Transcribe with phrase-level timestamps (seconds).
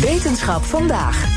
[0.00, 1.28] Wetenschap vandaag.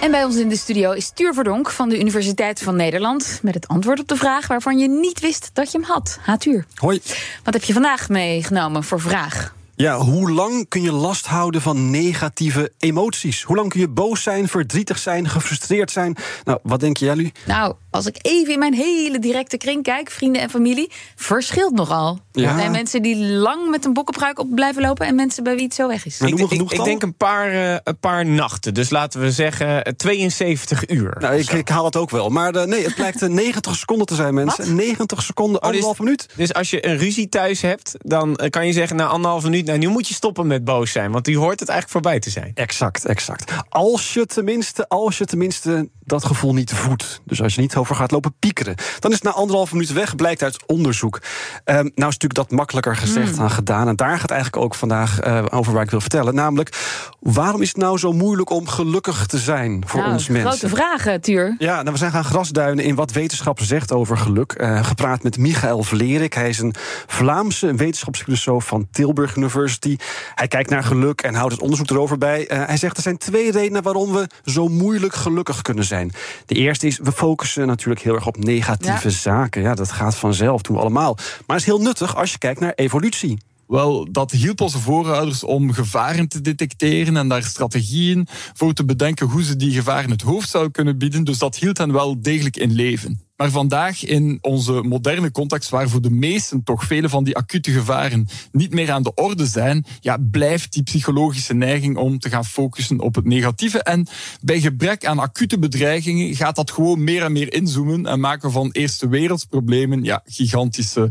[0.00, 3.38] En bij ons in de studio is Tuur Verdonk van de Universiteit van Nederland...
[3.42, 6.18] met het antwoord op de vraag waarvan je niet wist dat je hem had.
[6.22, 6.66] Ha, Tuur.
[6.74, 7.00] Hoi.
[7.44, 9.55] Wat heb je vandaag meegenomen voor vraag?
[9.76, 13.42] Ja, hoe lang kun je last houden van negatieve emoties?
[13.42, 16.16] Hoe lang kun je boos zijn, verdrietig zijn, gefrustreerd zijn?
[16.44, 20.42] Nou, wat denk jij, Nou, als ik even in mijn hele directe kring kijk, vrienden
[20.42, 20.90] en familie...
[21.14, 22.18] verschilt nogal.
[22.32, 22.50] Ja.
[22.50, 25.06] Er zijn mensen die lang met een bokkenpruik op blijven lopen...
[25.06, 26.20] en mensen bij wie het zo weg is.
[26.20, 28.74] Ik, denk een paar, eh, een paar nachten.
[28.74, 31.16] Dus laten we zeggen eh, 72 uur.
[31.18, 32.28] Nou, ik, ik haal het ook wel.
[32.28, 34.74] Maar eh, nee, het blijkt eh, 90 seconden te zijn, mensen.
[34.74, 36.28] 90 seconden, anderhalve minuut.
[36.36, 39.65] Dus als je een ruzie thuis hebt, dan eh, kan je zeggen na anderhalf minuut...
[39.66, 42.30] nou, nu moet je stoppen met boos zijn, want die hoort het eigenlijk voorbij te
[42.30, 42.50] zijn.
[42.54, 43.52] Exact, exact.
[43.68, 47.20] Als je tenminste, als je tenminste dat gevoel niet voedt.
[47.24, 48.74] Dus als je niet over gaat lopen piekeren.
[48.98, 51.20] Dan is het na anderhalve minuut weg, blijkt uit onderzoek.
[51.64, 53.38] Ehm, nou is natuurlijk dat makkelijker gezegd Hmm.
[53.38, 53.88] dan gedaan.
[53.88, 56.34] En daar gaat eigenlijk ook vandaag eh, over waar ik wil vertellen.
[56.34, 56.76] Namelijk,
[57.20, 60.50] waarom is het nou zo moeilijk om gelukkig te zijn voor nou, ons mensen?
[60.50, 61.54] grote vragen, Tuur.
[61.58, 64.52] Ja, nou, we zijn gaan grasduinen in wat wetenschap zegt over geluk.
[64.52, 66.34] Eh, gepraat met Michael Vlerik.
[66.34, 66.74] Hij is een
[67.06, 69.96] Vlaamse wetenschapsfilosoof van Tilburg University.
[70.34, 72.46] Hij kijkt naar geluk en houdt het onderzoek erover bij.
[72.46, 76.12] Eh, hij zegt er zijn twee redenen waarom we zo moeilijk gelukkig kunnen zijn.
[76.46, 79.14] De eerste is, we focussen natuurlijk heel erg op negatieve Ja.
[79.14, 79.62] zaken.
[79.62, 81.14] Ja, dat gaat vanzelf, doen we allemaal.
[81.14, 83.38] Maar het is heel nuttig als je kijkt naar evolutie.
[83.66, 89.26] Wel, dat hielp onze voorouders om gevaren te detecteren en daar strategieën voor te bedenken
[89.26, 91.24] hoe ze die gevaren het hoofd zouden kunnen bieden.
[91.24, 93.25] Dus dat hield hen wel degelijk in leven.
[93.36, 97.70] Maar vandaag in onze moderne context, waar voor de meesten toch vele van die acute
[97.70, 102.44] gevaren niet meer aan de orde zijn, ja, blijft die psychologische neiging om te gaan
[102.44, 103.82] focussen op het negatieve.
[103.82, 104.06] En
[104.40, 108.70] bij gebrek aan acute bedreigingen gaat dat gewoon meer en meer inzoomen en maken van
[108.72, 111.10] eerste wereldsproblemen ja, gigantische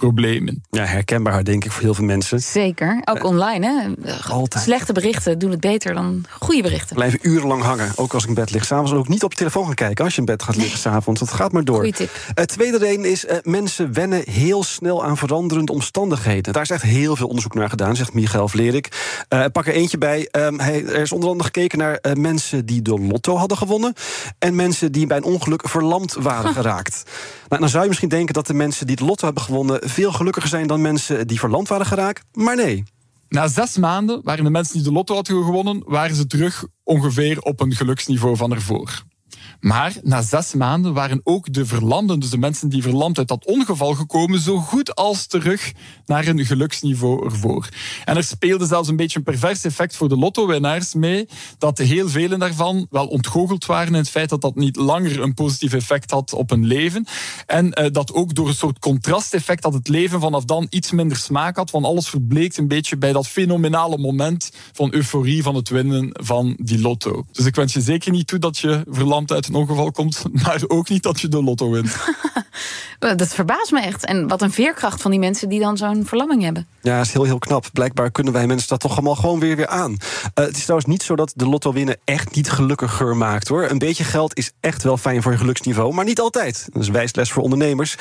[0.00, 0.62] problemen.
[0.70, 2.40] Ja, herkenbaar denk ik voor heel veel mensen.
[2.40, 3.02] Zeker.
[3.04, 4.10] Ook online, hè?
[4.28, 4.64] altijd.
[4.64, 6.96] Slechte berichten doen het beter dan goede berichten.
[6.96, 8.64] Blijven urenlang hangen, ook als ik in bed lig.
[8.64, 11.20] S'avonds ook niet op je telefoon gaan kijken als je in bed gaat liggen s'avonds.
[11.20, 11.76] Dat gaat maar door.
[11.76, 12.10] Goeie tip.
[12.34, 16.52] Het tweede reden is, eh, mensen wennen heel snel aan veranderende omstandigheden.
[16.52, 18.88] Daar is echt heel veel onderzoek naar gedaan, zegt Michael Vlerik.
[19.28, 20.28] Eh, pak er eentje bij.
[20.30, 23.94] Ehm, hij, er is onder andere gekeken naar eh, mensen die de lotto hadden gewonnen...
[24.38, 27.02] en mensen die bij een ongeluk verlamd waren geraakt.
[27.48, 29.80] Nou, dan zou je misschien denken dat de mensen die de lotto hebben gewonnen...
[29.88, 32.24] veel gelukkiger zijn dan mensen die verlamd waren geraakt.
[32.32, 32.84] Maar nee.
[33.30, 37.40] Na zes maanden waren de mensen die de lotto hadden gewonnen, waren ze terug ongeveer
[37.40, 39.02] op een geluksniveau van ervoor.
[39.60, 43.46] Maar na zes maanden waren ook de verlamden, dus de mensen die verlamd uit dat
[43.46, 45.72] ongeval gekomen, zo goed als terug
[46.06, 47.68] naar een geluksniveau ervoor.
[48.04, 52.08] En er speelde zelfs een beetje een pervers effect voor de lotto-winnaars mee, dat heel
[52.08, 56.10] velen daarvan wel ontgoocheld waren in het feit dat dat niet langer een positief effect
[56.10, 57.06] had op hun leven.
[57.46, 61.16] En eh, dat ook door een soort contrasteffect dat het leven vanaf dan iets minder
[61.16, 65.68] smaak had, want alles verbleekt een beetje bij dat fenomenale moment van euforie van het
[65.68, 67.24] winnen van die lotto.
[67.32, 70.62] Dus ik wens je zeker niet toe dat je verlamd uit een ongeval komt, maar
[70.66, 71.96] ook niet dat je de lotto wint.
[72.98, 74.04] Dat verbaast me echt.
[74.04, 76.66] En wat een veerkracht van die mensen die dan zo'n verlamming hebben.
[76.82, 77.68] Ja, dat is heel, heel knap.
[77.72, 79.96] Blijkbaar kunnen wij mensen dat toch allemaal gewoon weer, weer aan.
[80.34, 83.70] Eh, het is trouwens niet zo dat de lotto winnen echt niet gelukkiger maakt, hoor.
[83.70, 86.68] Een beetje geld is echt wel fijn voor je geluksniveau, maar niet altijd.
[86.72, 87.96] Dat is wijsles voor ondernemers.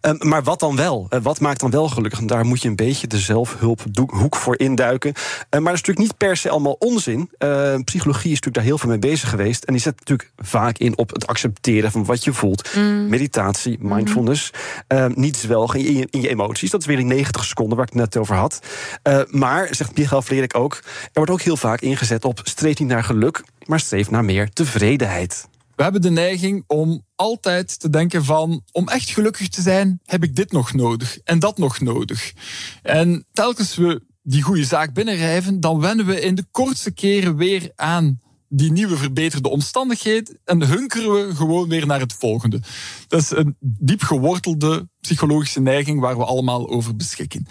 [0.00, 1.06] Eh, maar wat dan wel?
[1.10, 2.20] Eh, wat maakt dan wel gelukkig?
[2.20, 5.12] En daar moet je een beetje de zelfhulphoek voor induiken.
[5.14, 7.30] Eh, maar dat is natuurlijk niet per se allemaal onzin.
[7.38, 9.64] Eh, psychologie is natuurlijk daar heel veel mee bezig geweest.
[9.64, 12.76] En die zet natuurlijk vaak in op het accepteren van wat je voelt.
[13.08, 14.50] Meditatie, mindfulness.
[14.86, 16.70] Eh, niet zwelgen in je, in je emoties.
[16.70, 18.58] Dat is weer die 90 seconden waar ik het net over had.
[19.02, 20.74] Eh, maar, zegt Michael Vlerik ook...
[20.84, 23.44] er wordt ook heel vaak ingezet op streef niet naar geluk...
[23.66, 25.48] maar streef naar meer tevredenheid.
[25.76, 28.62] We hebben de neiging om altijd te denken van...
[28.72, 32.32] om echt gelukkig te zijn, heb ik dit nog nodig en dat nog nodig.
[32.82, 35.60] En telkens we die goede zaak binnenrijven...
[35.60, 38.20] dan wennen we in de kortste keren weer aan
[38.56, 42.60] die nieuwe verbeterde omstandigheid en hunkeren we gewoon weer naar het volgende.
[43.08, 47.46] Dat is een diep gewortelde psychologische neiging waar we allemaal over beschikken.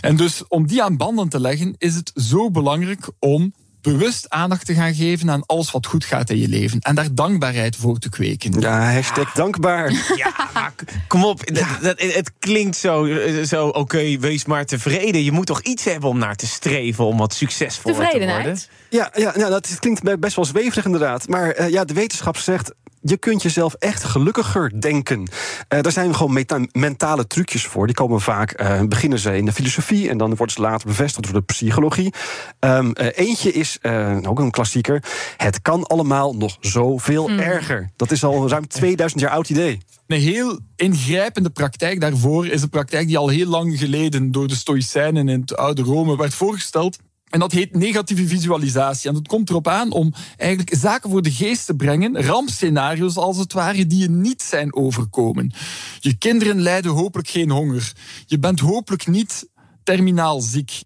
[0.00, 4.66] En dus om die aan banden te leggen is het zo belangrijk om bewust aandacht
[4.66, 6.80] te gaan geven aan alles wat goed gaat in je leven.
[6.80, 8.60] En daar dankbaarheid voor te kweken.
[8.60, 9.92] Ja, hashtag dankbaar.
[10.16, 10.72] Ja, maar
[11.08, 11.46] kom op.
[11.54, 15.24] Dat, dat- het klinkt zo, eh, zo oké, wees maar tevreden.
[15.24, 18.20] Je moet toch iets hebben om naar te streven om wat succesvoller te worden?
[18.28, 18.68] Tevredenheid?
[18.90, 21.28] Ja, ja, ja dat klinkt be- best wel zweverig inderdaad.
[21.28, 22.72] Maar eh, ja, de wetenschap zegt...
[23.00, 25.28] Je kunt jezelf echt gelukkiger denken.
[25.68, 27.86] Eh daar zijn gewoon meta- mentale trucjes voor.
[27.86, 30.08] Die komen vaak, eh, beginnen ze in de filosofie...
[30.08, 32.12] en dan worden ze later bevestigd door de psychologie.
[32.58, 33.78] Ehm, eh, eentje is,
[34.22, 35.02] ook een klassieker...
[35.36, 37.90] het kan allemaal nog zoveel erger.
[37.96, 39.78] Dat is al een ruim 2000 jaar oud idee.
[40.06, 44.54] Een heel ingrijpende praktijk daarvoor is een praktijk die al heel lang geleden door de
[44.54, 46.98] Stoïcijnen in het oude Rome werd voorgesteld.
[47.30, 49.08] En dat heet negatieve visualisatie.
[49.08, 53.38] En dat komt erop aan om eigenlijk zaken voor de geest te brengen, rampscenario's als
[53.38, 55.52] het ware, die je niet zijn overkomen.
[56.00, 57.92] Je kinderen lijden hopelijk geen honger.
[58.26, 59.48] Je bent hopelijk niet
[59.82, 60.82] terminaal ziek.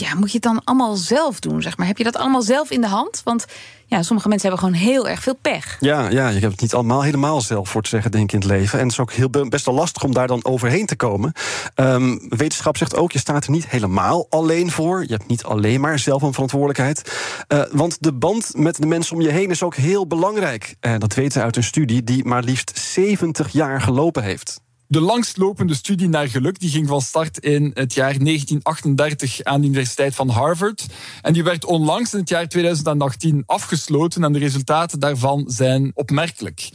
[0.00, 1.86] Ja, moet je het dan allemaal zelf doen, zeg maar?
[1.86, 3.20] Heb je dat allemaal zelf in de hand?
[3.24, 3.46] Want
[3.86, 5.76] ja, sommige mensen hebben gewoon heel erg veel pech.
[5.80, 8.38] Ja, ja, je hebt het niet allemaal helemaal zelf voor te zeggen, denk ik, in
[8.38, 8.78] het leven.
[8.78, 11.32] En het is ook heel, best wel lastig om daar dan overheen te komen.
[11.74, 15.00] Ehm, wetenschap zegt ook, je staat er niet helemaal alleen voor.
[15.00, 17.12] Je hebt niet alleen maar zelf een verantwoordelijkheid.
[17.48, 20.76] Eh, want de band met de mensen om je heen is ook heel belangrijk.
[20.80, 24.60] En dat weten we uit een studie die maar liefst 70 jaar gelopen heeft.
[24.90, 29.66] De langstlopende studie naar geluk die ging van start in het jaar 1938 aan de
[29.66, 30.86] Universiteit van Harvard.
[31.22, 36.70] En die werd onlangs in het jaar 2018 afgesloten en de resultaten daarvan zijn opmerkelijk.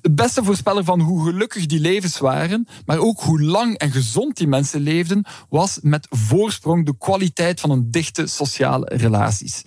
[0.00, 4.36] De beste voorspeller van hoe gelukkig die levens waren, maar ook hoe lang en gezond
[4.36, 9.64] die mensen leefden, was met voorsprong de kwaliteit van een dichte sociale relaties.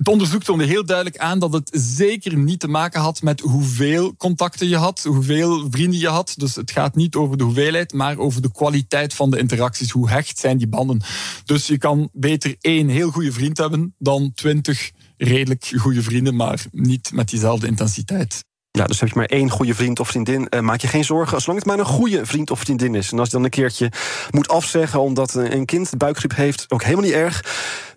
[0.00, 4.16] Het onderzoek toonde heel duidelijk aan dat het zeker niet te maken had met hoeveel
[4.16, 6.34] contacten je had, hoeveel vrienden je had.
[6.36, 9.90] Dus het gaat niet over de hoeveelheid, maar over de kwaliteit van de interacties.
[9.90, 11.02] Hoe hecht zijn die banden?
[11.44, 16.64] Dus je kan beter één heel goede vriend hebben dan twintig redelijk goede vrienden, maar
[16.72, 18.44] niet met diezelfde intensiteit.
[18.72, 21.40] Ja, dus heb je maar één goede vriend of vriendin, eh, maak je geen zorgen.
[21.40, 23.12] Zolang het maar een goede vriend of vriendin is.
[23.12, 23.90] En als je dan een keertje
[24.30, 27.44] moet afzeggen omdat een kind buikgriep heeft, ook helemaal niet erg.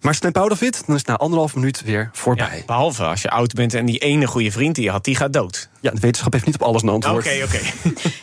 [0.02, 2.64] Maar snap out of it, dan is het na anderhalf minuut weer Ja, voorbij.
[2.66, 5.34] behalve als je oud bent en die ene goede vriend die je had, die gaat
[5.34, 5.70] dood.
[5.82, 7.44] Ja, de wetenschap heeft niet op alles een Oké, antwoord.
[7.44, 7.60] oké.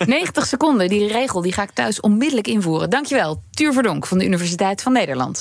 [0.06, 2.90] 90 seconden, die regel die ga ik thuis onmiddellijk invoeren.
[2.90, 5.40] Dankjewel, Tuur Verdonk van de Universiteit van Nederland.